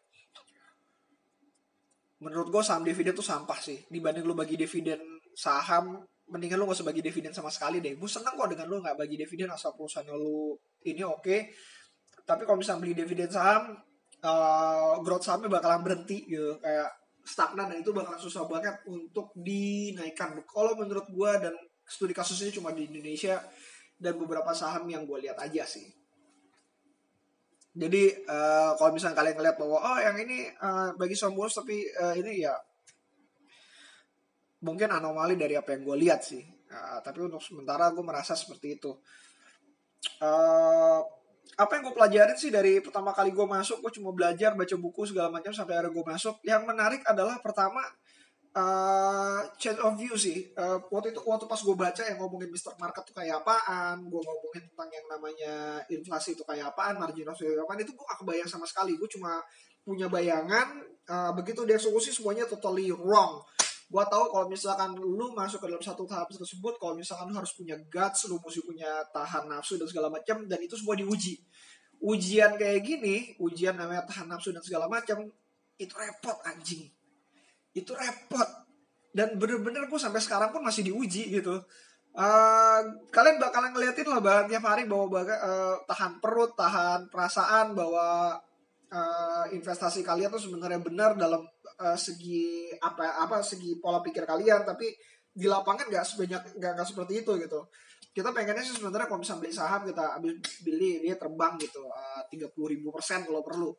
Menurut 2.25 2.49
gue 2.49 2.63
saham 2.65 2.81
dividen 2.81 3.13
tuh 3.13 3.23
sampah 3.23 3.61
sih. 3.61 3.85
Dibanding 3.85 4.25
lu 4.25 4.33
bagi 4.33 4.57
dividen 4.57 4.97
saham, 5.37 6.01
mendingan 6.33 6.57
lu 6.57 6.65
gak 6.65 6.81
usah 6.81 6.89
bagi 6.89 7.05
dividen 7.05 7.37
sama 7.37 7.53
sekali 7.53 7.77
deh. 7.85 7.93
Gue 7.93 8.09
seneng 8.09 8.33
kok 8.33 8.49
dengan 8.49 8.65
lu 8.65 8.81
nggak 8.81 8.97
bagi 8.97 9.13
dividen 9.13 9.53
asal 9.53 9.77
perusahaan 9.77 10.09
lu 10.09 10.57
ini 10.89 11.05
oke. 11.05 11.21
Okay. 11.21 11.53
Tapi 12.25 12.49
kalau 12.49 12.57
misalnya 12.57 12.81
beli 12.81 12.97
dividen 12.97 13.29
saham, 13.29 13.77
uh, 14.25 14.97
growth 15.05 15.21
sahamnya 15.21 15.53
bakalan 15.53 15.85
berhenti 15.85 16.25
gitu. 16.25 16.57
Kayak 16.59 16.98
stagnan 17.29 17.69
dan 17.69 17.85
itu 17.85 17.93
bakal 17.93 18.17
susah 18.17 18.49
banget 18.49 18.81
untuk 18.89 19.29
dinaikkan. 19.37 20.33
Kalau 20.49 20.73
menurut 20.73 21.05
gue 21.13 21.31
dan 21.37 21.53
studi 21.85 22.17
kasusnya 22.17 22.49
cuma 22.57 22.73
di 22.73 22.89
Indonesia 22.89 23.37
dan 24.01 24.17
beberapa 24.17 24.49
saham 24.57 24.89
yang 24.89 25.05
gue 25.05 25.29
lihat 25.29 25.37
aja 25.37 25.61
sih. 25.69 25.85
Jadi 27.69 28.25
uh, 28.25 28.73
kalau 28.81 28.97
misalnya 28.97 29.21
kalian 29.21 29.35
ngeliat 29.37 29.57
bahwa 29.61 29.77
oh 29.77 29.99
yang 30.01 30.17
ini 30.17 30.49
uh, 30.57 30.97
bagi 30.97 31.13
saham 31.13 31.37
bonus 31.37 31.53
tapi 31.53 31.85
uh, 31.85 32.17
ini 32.17 32.41
ya 32.41 32.57
mungkin 34.65 34.89
anomali 34.89 35.37
dari 35.37 35.53
apa 35.53 35.77
yang 35.77 35.85
gue 35.85 35.97
lihat 36.09 36.25
sih. 36.25 36.41
Uh, 36.69 36.97
tapi 37.05 37.21
untuk 37.21 37.45
sementara 37.45 37.93
gue 37.93 38.01
merasa 38.01 38.33
seperti 38.33 38.81
itu. 38.81 38.91
Uh, 40.17 41.05
apa 41.55 41.71
yang 41.75 41.89
gue 41.89 41.95
pelajarin 41.95 42.37
sih 42.37 42.53
dari 42.53 42.79
pertama 42.83 43.15
kali 43.15 43.33
gue 43.33 43.47
masuk 43.47 43.81
gue 43.81 43.91
cuma 43.99 44.13
belajar 44.13 44.53
baca 44.53 44.75
buku 44.77 45.01
segala 45.09 45.33
macam 45.33 45.49
sampai 45.49 45.79
akhirnya 45.79 45.91
gue 45.95 46.05
masuk. 46.05 46.35
Yang 46.45 46.63
menarik 46.67 47.01
adalah 47.07 47.41
pertama 47.41 47.81
uh, 48.55 49.41
change 49.57 49.81
of 49.81 49.97
view 49.97 50.15
sih. 50.15 50.51
Uh, 50.55 50.79
waktu 50.93 51.11
itu 51.15 51.19
waktu 51.25 51.45
pas 51.49 51.59
gue 51.59 51.75
baca 51.75 52.01
yang 52.05 52.17
ngomongin 52.21 52.49
Mr. 52.53 52.77
Market 52.79 53.03
tuh 53.09 53.15
kayak 53.17 53.41
apaan 53.43 54.05
gue 54.07 54.21
ngomongin 54.21 54.63
tentang 54.71 54.89
yang 54.91 55.05
namanya 55.09 55.53
inflasi 55.89 56.37
itu 56.37 56.43
kayak 56.45 56.71
apaan 56.75 56.95
margin 56.99 57.27
of 57.27 57.35
safety 57.35 57.57
apaan 57.59 57.79
itu 57.81 57.91
gue 57.91 58.05
gak 58.05 58.19
kebayang 58.21 58.49
sama 58.49 58.65
sekali. 58.69 58.95
Gue 58.95 59.09
cuma 59.11 59.41
punya 59.83 60.05
bayangan 60.05 60.85
uh, 61.09 61.31
begitu 61.33 61.65
dieksekusi 61.65 62.13
semuanya 62.13 62.45
totally 62.45 62.93
wrong 62.93 63.41
gue 63.89 64.03
tahu 64.05 64.25
kalau 64.29 64.45
misalkan 64.45 64.93
lu 64.93 65.33
masuk 65.33 65.65
ke 65.65 65.67
dalam 65.73 65.81
satu 65.81 66.05
tahap 66.05 66.29
tersebut 66.29 66.77
kalau 66.77 66.93
misalkan 66.93 67.25
lu 67.25 67.33
harus 67.33 67.49
punya 67.57 67.73
guts 67.89 68.29
lu 68.29 68.37
mesti 68.37 68.61
punya 68.61 69.01
tahan 69.09 69.49
nafsu 69.49 69.81
dan 69.81 69.89
segala 69.89 70.13
macam 70.13 70.45
dan 70.45 70.59
itu 70.61 70.77
semua 70.77 70.93
diuji. 70.93 71.41
Ujian 71.99 72.53
kayak 72.55 72.85
gini 72.85 73.33
ujian 73.41 73.73
namanya 73.73 74.05
tahan 74.05 74.29
nafsu 74.29 74.53
dan 74.53 74.61
segala 74.61 74.85
macam 74.85 75.25
itu 75.81 75.93
repot 75.97 76.37
anjing. 76.45 76.85
Itu 77.73 77.97
repot. 77.97 78.45
Dan 79.09 79.41
bener-bener 79.41 79.89
gue 79.89 79.97
sampai 79.97 80.21
sekarang 80.21 80.53
pun 80.53 80.61
masih 80.61 80.85
diuji 80.85 81.33
gitu. 81.41 81.57
Uh, 82.13 82.81
kalian 83.09 83.41
bakalan 83.41 83.73
ngeliatin 83.73 84.05
lah 84.05 84.21
bahwa 84.21 84.49
tiap 84.49 84.65
hari 84.65 84.85
bahwa 84.85 85.05
baga, 85.09 85.35
uh, 85.45 85.75
tahan 85.85 86.17
perut 86.17 86.57
tahan 86.57 87.05
perasaan 87.09 87.77
bahwa 87.77 88.37
uh, 88.93 89.45
investasi 89.53 90.01
kalian 90.01 90.29
tuh 90.33 90.41
sebenarnya 90.49 90.81
benar 90.81 91.13
dalam 91.15 91.45
uh, 91.79 91.97
segi 91.97 92.69
apa 92.81 93.23
apa 93.23 93.41
segi 93.41 93.77
pola 93.77 94.01
pikir 94.01 94.25
kalian 94.25 94.65
tapi 94.65 94.91
di 95.29 95.45
lapangan 95.45 95.87
nggak 95.87 96.05
sebanyak 96.05 96.41
nggak 96.57 96.87
seperti 96.87 97.23
itu 97.23 97.31
gitu. 97.39 97.69
Kita 98.09 98.33
pengennya 98.33 98.65
sih 98.65 98.75
sebenarnya 98.75 99.05
kalau 99.05 99.21
misalnya 99.21 99.41
beli 99.45 99.53
saham 99.53 99.81
kita 99.85 100.05
habis 100.17 100.35
beli 100.65 100.99
dia 101.05 101.15
terbang 101.15 101.53
gitu 101.61 101.85
eh, 101.85 102.21
tiga 102.33 102.49
puluh 102.49 102.73
ribu 102.73 102.89
persen 102.89 103.23
kalau 103.23 103.45
perlu. 103.45 103.69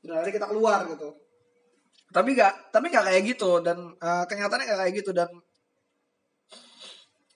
Dari 0.00 0.32
kita 0.32 0.48
keluar 0.48 0.88
gitu. 0.88 1.12
Tapi 2.10 2.28
nggak 2.32 2.72
tapi 2.72 2.86
nggak 2.88 3.04
kayak 3.04 3.22
gitu 3.36 3.50
dan 3.60 3.78
uh, 4.00 4.24
kenyataannya 4.24 4.64
nggak 4.64 4.80
kayak 4.80 4.94
gitu 4.96 5.10
dan 5.12 5.28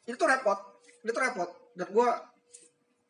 itu 0.08 0.22
repot. 0.24 0.58
Itu 1.04 1.18
repot. 1.20 1.50
Dan 1.76 1.86
gue 1.92 2.08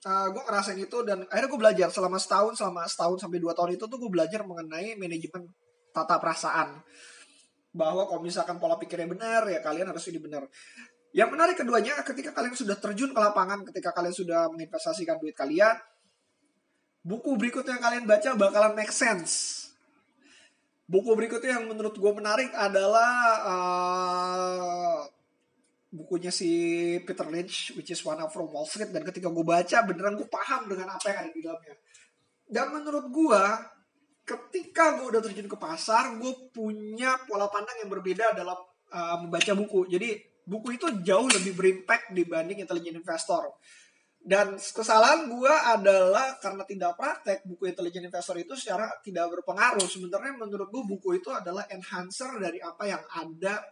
uh, 0.06 0.26
gue 0.32 0.42
ngerasain 0.42 0.80
itu 0.80 0.98
dan 1.04 1.24
akhirnya 1.28 1.48
gue 1.50 1.60
belajar 1.60 1.88
selama 1.92 2.16
setahun 2.16 2.56
selama 2.56 2.86
setahun 2.88 3.18
sampai 3.20 3.38
dua 3.40 3.52
tahun 3.52 3.76
itu 3.76 3.84
tuh 3.84 3.98
gue 3.98 4.10
belajar 4.10 4.40
mengenai 4.46 4.96
manajemen 4.96 5.48
tata 5.90 6.16
perasaan 6.22 6.80
bahwa 7.70 8.06
kalau 8.10 8.22
misalkan 8.22 8.58
pola 8.58 8.74
pikirnya 8.74 9.06
benar 9.06 9.46
ya 9.46 9.62
kalian 9.62 9.90
harus 9.90 10.02
ini 10.10 10.18
benar. 10.18 10.46
Yang 11.10 11.28
menarik 11.34 11.56
keduanya 11.58 11.98
ketika 12.06 12.30
kalian 12.30 12.54
sudah 12.54 12.78
terjun 12.78 13.10
ke 13.10 13.18
lapangan, 13.18 13.66
ketika 13.66 13.90
kalian 13.90 14.14
sudah 14.14 14.46
menginvestasikan 14.54 15.18
duit 15.18 15.34
kalian, 15.34 15.74
buku 17.02 17.34
berikutnya 17.34 17.78
yang 17.78 17.84
kalian 17.84 18.04
baca 18.06 18.30
bakalan 18.38 18.78
make 18.78 18.94
sense. 18.94 19.66
Buku 20.86 21.14
berikutnya 21.14 21.58
yang 21.58 21.66
menurut 21.70 21.94
gue 21.94 22.12
menarik 22.14 22.50
adalah 22.54 23.10
uh, 23.46 24.98
bukunya 25.90 26.30
si 26.30 26.48
Peter 27.02 27.26
Lynch, 27.26 27.74
which 27.74 27.90
is 27.90 28.00
One 28.06 28.22
Up 28.22 28.30
from 28.30 28.48
Wall 28.54 28.64
Street. 28.64 28.94
Dan 28.94 29.02
ketika 29.02 29.26
gue 29.26 29.42
baca, 29.42 29.76
beneran 29.82 30.14
gue 30.14 30.30
paham 30.30 30.70
dengan 30.70 30.94
apa 30.94 31.06
yang 31.10 31.18
ada 31.26 31.30
di 31.34 31.42
dalamnya. 31.42 31.74
Dan 32.46 32.66
menurut 32.70 33.06
gue, 33.10 33.42
ketika 34.22 34.98
gue 34.98 35.06
udah 35.10 35.22
terjun 35.22 35.50
ke 35.50 35.58
pasar, 35.58 36.14
gue 36.18 36.50
punya 36.54 37.18
pola 37.26 37.50
pandang 37.50 37.82
yang 37.82 37.90
berbeda 37.90 38.38
dalam 38.38 38.58
uh, 38.94 39.16
membaca 39.18 39.52
buku. 39.58 39.90
Jadi 39.90 40.14
buku 40.46 40.78
itu 40.78 40.86
jauh 41.02 41.26
lebih 41.26 41.58
berimpact 41.58 42.14
dibanding 42.14 42.62
intelligent 42.62 43.02
investor. 43.02 43.58
Dan 44.20 44.60
kesalahan 44.60 45.32
gue 45.32 45.48
adalah 45.48 46.36
karena 46.44 46.62
tidak 46.68 46.92
praktek 46.94 47.40
buku 47.48 47.72
intelligent 47.72 48.04
investor 48.04 48.36
itu 48.36 48.52
secara 48.52 48.86
tidak 49.00 49.32
berpengaruh. 49.32 49.86
Sebenarnya 49.88 50.36
menurut 50.38 50.68
gue 50.68 50.82
buku 50.86 51.18
itu 51.18 51.32
adalah 51.32 51.64
enhancer 51.72 52.36
dari 52.36 52.60
apa 52.60 52.84
yang 52.84 53.00
ada 53.16 53.64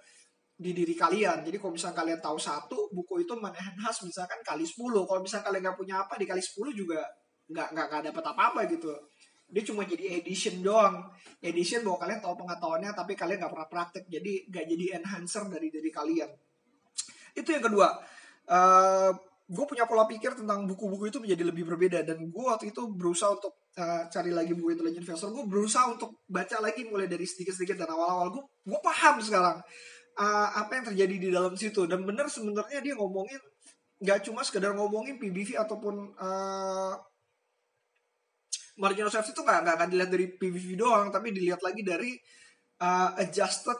di 0.58 0.74
diri 0.74 0.94
kalian. 0.98 1.46
Jadi 1.46 1.56
kalau 1.62 1.70
misalnya 1.70 1.96
kalian 2.02 2.18
tahu 2.18 2.34
satu, 2.34 2.90
buku 2.90 3.22
itu 3.22 3.38
menenhance 3.38 4.02
misalkan 4.02 4.42
kali 4.42 4.66
10. 4.66 5.06
Kalau 5.06 5.20
misalnya 5.22 5.46
kalian 5.46 5.62
nggak 5.70 5.78
punya 5.78 5.96
apa, 6.02 6.18
dikali 6.18 6.42
10 6.42 6.74
juga 6.74 7.00
nggak 7.48 7.68
nggak 7.72 8.02
dapat 8.10 8.24
apa-apa 8.34 8.60
gitu. 8.66 8.90
Dia 9.48 9.62
cuma 9.64 9.86
jadi 9.86 10.18
edition 10.18 10.60
doang. 10.60 11.08
Edition 11.40 11.86
bahwa 11.86 11.98
kalian 12.02 12.20
tahu 12.20 12.34
pengetahuannya 12.42 12.90
tapi 12.92 13.14
kalian 13.14 13.38
nggak 13.38 13.52
pernah 13.54 13.68
praktek. 13.70 14.04
Jadi 14.10 14.50
nggak 14.50 14.64
jadi 14.66 14.84
enhancer 14.98 15.46
dari 15.46 15.70
diri 15.70 15.90
kalian. 15.94 16.30
Itu 17.38 17.48
yang 17.54 17.64
kedua. 17.64 17.88
Uh, 18.48 18.52
eh, 18.52 19.10
gue 19.48 19.64
punya 19.64 19.88
pola 19.88 20.04
pikir 20.04 20.36
tentang 20.36 20.68
buku-buku 20.68 21.08
itu 21.08 21.18
menjadi 21.22 21.48
lebih 21.48 21.64
berbeda. 21.70 22.02
Dan 22.02 22.28
gue 22.28 22.44
waktu 22.44 22.74
itu 22.74 22.82
berusaha 22.92 23.30
untuk 23.32 23.56
uh, 23.78 24.10
cari 24.10 24.34
lagi 24.34 24.52
buku 24.52 24.74
intelligent 24.74 25.06
investor. 25.06 25.30
Gue 25.32 25.46
berusaha 25.46 25.86
untuk 25.86 26.20
baca 26.28 26.58
lagi 26.60 26.84
mulai 26.84 27.08
dari 27.08 27.24
sedikit-sedikit. 27.24 27.78
Dan 27.78 27.88
awal-awal 27.88 28.28
gue 28.34 28.44
gue 28.44 28.80
paham 28.84 29.22
sekarang 29.22 29.62
uh, 30.18 30.48
apa 30.58 30.70
yang 30.82 30.84
terjadi 30.92 31.14
di 31.16 31.28
dalam 31.30 31.54
situ 31.54 31.86
dan 31.86 32.02
benar 32.02 32.26
sebenarnya 32.26 32.82
dia 32.82 32.94
ngomongin 32.98 33.40
nggak 33.98 34.30
cuma 34.30 34.46
sekedar 34.46 34.74
ngomongin 34.74 35.18
PBV 35.18 35.58
ataupun 35.58 36.14
uh, 36.18 36.94
margin 38.78 39.10
of 39.10 39.12
safety 39.12 39.34
itu 39.34 39.42
nggak 39.42 39.66
akan 39.66 39.88
dilihat 39.90 40.10
dari 40.10 40.26
PBV 40.38 40.78
doang, 40.78 41.10
tapi 41.10 41.34
dilihat 41.34 41.58
lagi 41.60 41.82
dari 41.82 42.14
uh, 42.78 43.10
adjusted 43.18 43.74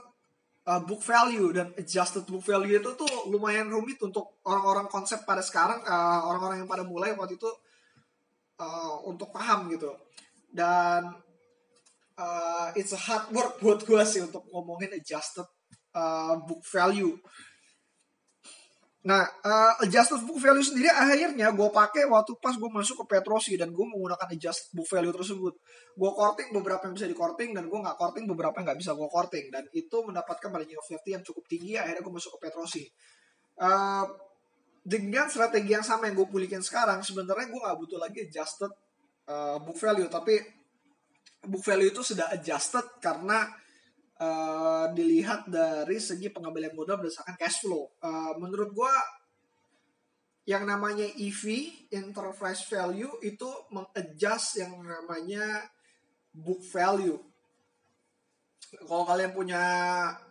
uh, 0.66 0.82
book 0.82 1.00
value 1.00 1.54
dan 1.54 1.70
adjusted 1.78 2.26
book 2.26 2.42
value 2.42 2.74
itu 2.82 2.90
tuh 2.98 3.30
lumayan 3.30 3.70
rumit 3.70 4.02
untuk 4.02 4.42
orang-orang 4.42 4.90
konsep 4.90 5.22
pada 5.22 5.40
sekarang, 5.40 5.78
uh, 5.86 6.26
orang-orang 6.26 6.66
yang 6.66 6.70
pada 6.70 6.82
mulai 6.82 7.14
waktu 7.14 7.38
itu 7.38 7.50
uh, 8.58 9.06
untuk 9.06 9.30
paham 9.30 9.70
gitu. 9.70 9.94
Dan 10.50 11.14
uh, 12.18 12.68
it's 12.74 12.90
a 12.90 12.98
hard 12.98 13.30
work 13.30 13.62
buat 13.62 13.86
gue 13.86 14.02
sih 14.02 14.26
untuk 14.26 14.42
ngomongin 14.50 14.98
adjusted 14.98 15.46
uh, 15.94 16.36
book 16.44 16.64
value 16.68 17.16
Nah, 19.08 19.24
uh, 19.24 19.72
adjusted 19.86 20.20
book 20.26 20.36
value 20.36 20.60
sendiri 20.60 20.92
akhirnya 20.92 21.48
gue 21.54 21.68
pakai 21.72 22.04
waktu 22.10 22.34
pas 22.44 22.52
gue 22.58 22.66
masuk 22.66 23.06
ke 23.06 23.16
Petrosi 23.16 23.56
dan 23.56 23.72
gue 23.72 23.86
menggunakan 23.86 24.28
adjusted 24.28 24.74
book 24.76 24.84
value 24.84 25.14
tersebut. 25.16 25.54
Gue 25.96 26.10
korting 26.12 26.52
beberapa 26.52 26.84
yang 26.84 26.92
bisa 26.92 27.08
di 27.08 27.16
korting 27.16 27.56
dan 27.56 27.72
gue 27.72 27.78
nggak 27.78 27.96
korting 27.96 28.28
beberapa 28.28 28.58
yang 28.60 28.68
nggak 28.68 28.80
bisa 28.84 28.92
gue 28.92 29.08
korting 29.08 29.48
dan 29.48 29.64
itu 29.72 29.96
mendapatkan 30.04 30.52
margin 30.52 30.76
of 30.76 30.84
safety 30.84 31.16
yang 31.16 31.24
cukup 31.24 31.46
tinggi. 31.48 31.80
Akhirnya 31.80 32.04
gue 32.04 32.14
masuk 32.20 32.36
ke 32.36 32.38
Petrosi. 32.50 32.84
Uh, 33.56 34.04
dengan 34.84 35.30
strategi 35.32 35.72
yang 35.72 35.86
sama 35.86 36.12
yang 36.12 36.16
gue 36.18 36.28
pulihkan 36.28 36.60
sekarang, 36.60 37.00
sebenarnya 37.00 37.48
gue 37.48 37.60
nggak 37.64 37.76
butuh 37.80 37.98
lagi 38.02 38.28
adjusted 38.28 38.72
uh, 39.30 39.56
book 39.56 39.78
value, 39.80 40.10
tapi 40.12 40.36
book 41.48 41.64
value 41.64 41.94
itu 41.94 42.04
sudah 42.04 42.28
adjusted 42.34 42.84
karena 43.00 43.46
uh, 44.18 44.86
dilihat 44.92 45.46
dari 45.46 45.98
segi 46.02 46.28
pengambilan 46.30 46.74
modal 46.74 47.00
berdasarkan 47.02 47.38
cash 47.38 47.62
flow. 47.64 47.90
Uh, 48.02 48.34
menurut 48.38 48.70
gue 48.74 48.94
yang 50.48 50.64
namanya 50.64 51.04
EV 51.04 51.68
enterprise 51.92 52.64
value 52.72 53.12
itu 53.20 53.48
mengadjust 53.68 54.64
yang 54.64 54.80
namanya 54.80 55.68
book 56.32 56.64
value. 56.64 57.20
Kalau 58.84 59.04
kalian 59.04 59.32
punya 59.32 59.64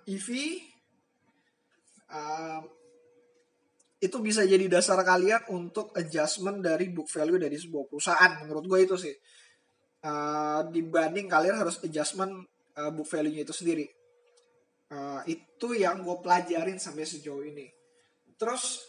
EV 0.05 0.57
uh, 2.09 2.61
itu 3.97 4.17
bisa 4.21 4.45
jadi 4.45 4.65
dasar 4.69 5.01
kalian 5.01 5.41
untuk 5.53 5.89
adjustment 5.97 6.61
dari 6.61 6.89
book 6.93 7.09
value 7.09 7.41
dari 7.41 7.57
sebuah 7.57 7.85
perusahaan. 7.89 8.41
Menurut 8.45 8.65
gue 8.65 8.79
itu 8.89 8.95
sih. 8.97 9.15
Uh, 9.97 10.61
dibanding 10.69 11.25
kalian 11.25 11.57
harus 11.57 11.81
adjustment 11.81 12.45
uh, 12.77 12.91
book 12.93 13.09
value-nya 13.09 13.43
itu 13.43 13.55
sendiri. 13.55 13.85
Uh, 14.87 15.19
itu 15.27 15.75
yang 15.75 15.99
gue 16.05 16.17
pelajarin 16.23 16.79
sampai 16.79 17.03
sejauh 17.03 17.43
ini. 17.43 17.67
Terus 18.39 18.79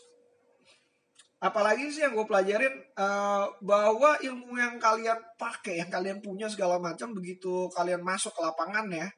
apalagi 1.42 1.90
sih 1.90 2.04
yang 2.06 2.14
gue 2.14 2.26
pelajarin 2.28 2.74
uh, 2.94 3.50
bahwa 3.58 4.20
ilmu 4.22 4.54
yang 4.54 4.78
kalian 4.78 5.18
pakai, 5.40 5.82
yang 5.82 5.90
kalian 5.90 6.22
punya 6.22 6.46
segala 6.46 6.78
macam 6.78 7.10
begitu 7.16 7.66
kalian 7.74 8.04
masuk 8.04 8.30
ke 8.36 8.40
lapangan 8.44 8.86
ya. 8.92 9.08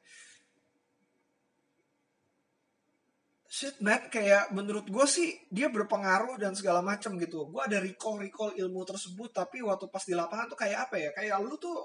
Shit 3.51 3.83
man, 3.83 4.07
kayak 4.07 4.55
menurut 4.55 4.87
gue 4.87 5.05
sih 5.11 5.35
dia 5.51 5.67
berpengaruh 5.67 6.39
dan 6.39 6.55
segala 6.55 6.79
macam 6.79 7.19
gitu. 7.19 7.51
Gue 7.51 7.59
ada 7.59 7.83
recall 7.83 8.23
recall 8.23 8.55
ilmu 8.55 8.87
tersebut, 8.87 9.27
tapi 9.35 9.59
waktu 9.59 9.91
pas 9.91 10.07
di 10.07 10.15
lapangan 10.15 10.55
tuh 10.55 10.55
kayak 10.55 10.87
apa 10.87 10.95
ya? 10.95 11.09
Kayak 11.11 11.43
lu 11.43 11.59
tuh 11.59 11.83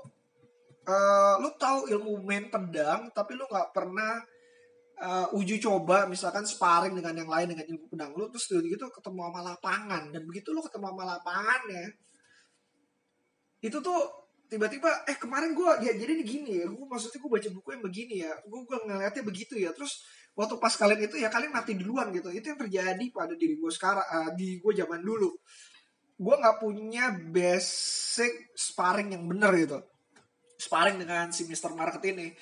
uh, 0.86 1.34
lu 1.42 1.50
tahu 1.58 1.90
ilmu 1.90 2.22
main 2.22 2.46
pedang 2.48 3.10
tapi 3.10 3.34
lu 3.34 3.44
nggak 3.44 3.74
pernah 3.74 4.22
uh, 5.02 5.36
uji 5.36 5.58
coba 5.58 6.06
misalkan 6.06 6.46
sparring 6.46 6.94
dengan 6.94 7.26
yang 7.26 7.30
lain 7.30 7.52
dengan 7.52 7.66
ilmu 7.66 7.86
pedang 7.90 8.14
lu 8.14 8.30
terus 8.30 8.46
gitu 8.48 8.86
ketemu 8.88 9.20
sama 9.28 9.40
lapangan. 9.42 10.02
Dan 10.14 10.22
begitu 10.24 10.54
lu 10.54 10.62
ketemu 10.62 10.94
sama 10.94 11.04
lapangan 11.18 11.62
ya 11.68 11.86
itu 13.64 13.82
tuh 13.82 14.00
tiba-tiba 14.46 14.86
eh 15.10 15.18
kemarin 15.18 15.56
gue 15.56 15.90
ya 15.90 15.92
jadi 15.96 16.12
ini 16.12 16.22
gini 16.22 16.50
ya 16.62 16.70
gue 16.70 16.86
maksudnya 16.86 17.18
gue 17.18 17.30
baca 17.34 17.48
buku 17.50 17.68
yang 17.74 17.82
begini 17.82 18.14
ya 18.22 18.32
gue 18.46 18.60
gue 18.62 18.78
ngeliatnya 18.86 19.22
begitu 19.26 19.58
ya 19.58 19.74
terus 19.74 20.06
waktu 20.38 20.54
pas 20.62 20.70
kalian 20.70 21.02
itu 21.02 21.16
ya 21.18 21.32
kalian 21.32 21.50
mati 21.50 21.74
duluan 21.74 22.12
gitu. 22.14 22.30
Itu 22.30 22.54
yang 22.54 22.60
terjadi 22.60 23.04
pada 23.10 23.34
diri 23.34 23.58
gue 23.58 23.72
sekarang 23.72 24.06
uh, 24.06 24.30
di 24.38 24.62
gue 24.62 24.72
zaman 24.76 25.02
dulu. 25.02 25.34
Gue 26.16 26.34
nggak 26.38 26.56
punya 26.62 27.10
basic 27.10 28.54
sparring 28.54 29.16
yang 29.18 29.26
bener 29.26 29.52
gitu 29.58 29.80
sparring 30.66 30.98
dengan 30.98 31.30
si 31.30 31.46
Mr. 31.46 31.70
Market 31.78 32.02
ini. 32.10 32.34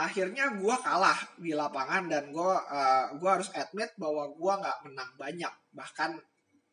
Akhirnya 0.00 0.56
gue 0.56 0.76
kalah 0.80 1.20
di 1.36 1.52
lapangan 1.52 2.08
dan 2.08 2.32
gue 2.32 2.52
uh, 2.56 3.12
gue 3.20 3.28
harus 3.28 3.52
admit 3.52 3.92
bahwa 4.00 4.32
gue 4.32 4.52
nggak 4.64 4.78
menang 4.88 5.10
banyak. 5.20 5.52
Bahkan 5.76 6.10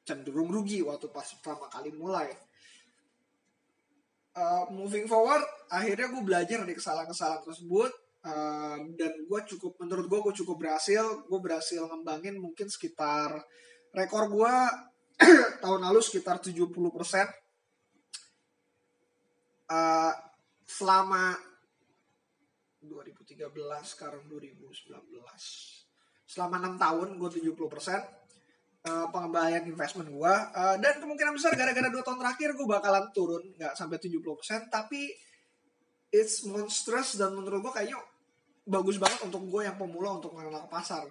cenderung 0.07 0.47
rugi 0.47 0.79
waktu 0.79 1.11
pas 1.11 1.27
pertama 1.27 1.67
kali 1.67 1.91
mulai. 1.91 2.31
Uh, 4.37 4.69
moving 4.71 5.09
forward 5.09 5.41
akhirnya 5.73 6.13
gue 6.13 6.21
belajar 6.23 6.63
dari 6.63 6.77
kesalahan-kesalahan 6.77 7.43
tersebut. 7.43 7.91
Uh, 8.27 8.79
dan 8.99 9.13
gue 9.23 9.39
cukup 9.55 9.75
menurut 9.83 10.07
gue 10.07 10.19
gue 10.31 10.33
cukup 10.45 10.55
berhasil. 10.63 11.03
Gue 11.27 11.39
berhasil 11.43 11.83
ngembangin 11.83 12.39
mungkin 12.39 12.71
sekitar 12.71 13.43
rekor 13.91 14.31
gue 14.31 14.55
tahun 15.63 15.81
lalu 15.83 15.99
sekitar 15.99 16.39
70 16.39 16.71
persen. 16.95 17.27
Uh, 19.67 20.15
selama 20.67 21.33
2013 22.83 23.39
sekarang 23.87 24.27
2019 24.27 24.91
selama 26.27 26.55
6 26.59 26.75
tahun 26.75 27.07
gue 27.15 27.29
70 27.55 27.55
persen 27.71 27.99
uh, 28.83 29.07
pengembalian 29.09 29.63
investment 29.63 30.11
gue 30.11 30.33
uh, 30.53 30.75
dan 30.77 30.99
kemungkinan 30.99 31.39
besar 31.39 31.55
gara-gara 31.55 31.87
dua 31.87 32.03
tahun 32.03 32.19
terakhir 32.19 32.49
gue 32.53 32.67
bakalan 32.67 33.07
turun 33.15 33.43
nggak 33.55 33.73
sampai 33.79 33.97
70 33.97 34.19
persen 34.37 34.59
tapi 34.67 35.07
it's 36.11 36.43
monstrous 36.47 37.15
dan 37.19 37.35
menurut 37.35 37.63
gue 37.67 37.73
kayaknya 37.73 37.99
bagus 38.67 38.99
banget 38.99 39.23
untuk 39.23 39.47
gue 39.47 39.61
yang 39.63 39.79
pemula 39.79 40.19
untuk 40.19 40.35
mengenal 40.35 40.67
pasar. 40.67 41.07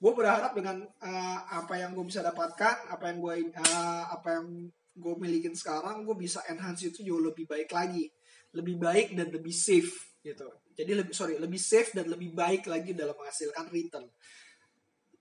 Gue 0.00 0.12
berharap 0.12 0.52
dengan 0.56 0.84
uh, 0.84 1.38
apa 1.48 1.80
yang 1.80 1.96
gue 1.96 2.04
bisa 2.04 2.20
dapatkan 2.20 2.92
apa 2.92 3.04
yang 3.12 3.18
gue 3.20 3.34
uh, 3.56 4.04
apa 4.12 4.40
yang 4.40 4.46
gue 4.94 5.14
milikin 5.18 5.54
sekarang 5.56 6.06
gue 6.06 6.16
bisa 6.16 6.44
enhance 6.48 6.86
itu 6.86 7.02
jauh 7.02 7.20
lebih 7.20 7.48
baik 7.48 7.72
lagi 7.72 8.08
lebih 8.54 8.78
baik 8.78 9.18
dan 9.18 9.28
lebih 9.34 9.52
safe 9.52 9.92
gitu 10.24 10.48
jadi 10.74 11.04
lebih 11.04 11.14
sorry 11.14 11.36
lebih 11.36 11.60
safe 11.60 11.92
dan 11.92 12.08
lebih 12.08 12.32
baik 12.32 12.66
lagi 12.70 12.96
dalam 12.96 13.14
menghasilkan 13.18 13.68
return 13.68 14.06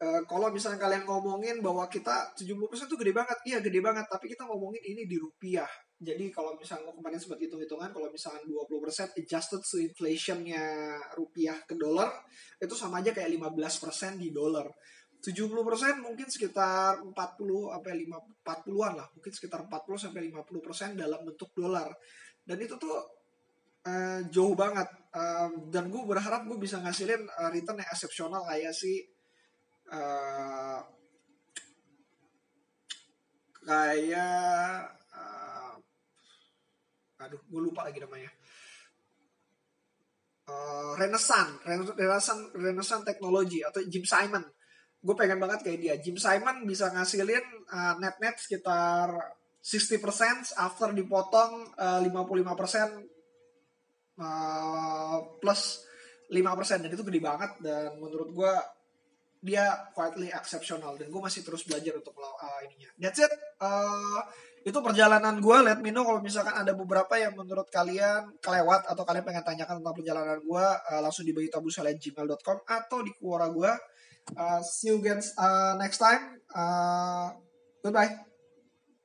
Uh, 0.04 0.20
kalau 0.28 0.52
misalnya 0.52 0.84
kalian 0.84 1.08
ngomongin 1.08 1.64
bahwa 1.64 1.88
kita 1.88 2.36
70% 2.36 2.92
itu 2.92 2.98
gede 3.00 3.14
banget, 3.16 3.38
iya 3.48 3.64
gede 3.64 3.80
banget, 3.80 4.04
tapi 4.12 4.28
kita 4.28 4.44
ngomongin 4.44 4.84
ini 4.84 5.08
di 5.08 5.16
rupiah. 5.16 5.70
Jadi 5.96 6.28
kalau 6.28 6.60
misalnya 6.60 6.92
kemarin 6.92 7.16
sempat 7.16 7.40
hitung-hitungan, 7.40 7.88
kalau 7.96 8.12
misalnya 8.12 8.44
20% 8.44 9.16
adjusted 9.16 9.64
to 9.64 9.80
inflationnya 9.80 11.00
rupiah 11.16 11.56
ke 11.64 11.80
dolar, 11.80 12.12
itu 12.60 12.76
sama 12.76 13.00
aja 13.00 13.16
kayak 13.16 13.32
15% 13.32 14.20
di 14.20 14.36
dolar. 14.36 14.68
70% 15.24 16.04
mungkin 16.04 16.28
sekitar 16.28 17.00
40 17.00 17.16
sampai 17.16 17.94
5 18.04 18.44
40-an 18.44 18.94
lah, 19.00 19.08
mungkin 19.16 19.32
sekitar 19.32 19.64
40 19.72 20.04
sampai 20.04 20.22
50% 20.36 21.00
dalam 21.00 21.24
bentuk 21.24 21.48
dolar. 21.56 21.88
Dan 22.44 22.60
itu 22.60 22.76
tuh 22.76 23.23
uh, 23.88 24.20
jauh 24.32 24.56
banget. 24.56 24.88
Uh, 25.14 25.70
dan 25.70 25.94
gue 25.94 26.02
berharap 26.10 26.42
gue 26.50 26.58
bisa 26.58 26.82
ngasilin 26.82 27.22
uh, 27.38 27.54
return 27.54 27.78
yang 27.78 27.92
eksepsional 27.94 28.42
kayak 28.50 28.74
si 28.74 29.06
uh, 29.94 30.82
kayak 33.62 34.90
uh, 35.14 35.78
aduh 37.22 37.42
gue 37.46 37.62
lupa 37.62 37.86
lagi 37.86 38.02
namanya. 38.02 38.32
Uh, 40.44 40.98
Renaissance 41.00 41.64
Renaissance 41.96 42.52
Renaissance 42.58 43.06
teknologi 43.06 43.62
atau 43.62 43.80
Jim 43.86 44.04
Simon. 44.04 44.44
Gue 45.04 45.14
pengen 45.14 45.38
banget 45.38 45.62
kayak 45.62 45.80
dia. 45.80 45.96
Jim 46.02 46.18
Simon 46.18 46.66
bisa 46.66 46.90
ngasilin 46.90 47.44
uh, 47.70 48.02
net 48.02 48.18
net 48.18 48.36
sekitar 48.42 49.14
60% 49.64 50.60
after 50.60 50.92
dipotong 50.92 51.70
uh, 51.80 52.04
55% 52.04 53.13
uh, 54.20 55.18
plus 55.42 55.86
5% 56.32 56.84
dan 56.84 56.90
itu 56.90 57.04
gede 57.06 57.22
banget 57.22 57.52
dan 57.62 57.98
menurut 58.02 58.30
gue 58.34 58.54
dia 59.44 59.68
quietly 59.92 60.32
exceptional 60.32 60.96
dan 60.96 61.12
gue 61.12 61.22
masih 61.22 61.44
terus 61.44 61.68
belajar 61.68 62.00
untuk 62.00 62.16
uh, 62.16 62.60
ininya. 62.64 62.88
That's 62.96 63.20
it. 63.20 63.32
Uh, 63.60 64.24
itu 64.64 64.80
perjalanan 64.80 65.44
gue. 65.44 65.58
Let 65.60 65.84
me 65.84 65.92
know 65.92 66.08
kalau 66.08 66.24
misalkan 66.24 66.56
ada 66.56 66.72
beberapa 66.72 67.20
yang 67.20 67.36
menurut 67.36 67.68
kalian 67.68 68.40
kelewat 68.40 68.88
atau 68.88 69.04
kalian 69.04 69.28
pengen 69.28 69.44
tanyakan 69.44 69.84
tentang 69.84 69.96
perjalanan 70.00 70.40
gue, 70.40 70.66
uh, 70.66 71.02
langsung 71.04 71.28
di 71.28 71.36
gmail.com 71.36 72.58
atau 72.64 72.98
di 73.04 73.12
Quora 73.20 73.52
gue. 73.52 73.72
Uh, 74.32 74.64
see 74.64 74.88
you 74.88 75.04
again 75.04 75.20
uh, 75.36 75.76
next 75.76 76.00
time. 76.00 76.40
Uh, 76.56 77.36
goodbye. 77.84 78.33